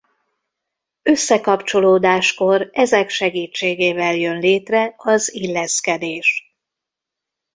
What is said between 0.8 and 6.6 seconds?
Összekapcsolódáskor ezek segítségével jön létre az illeszkedés.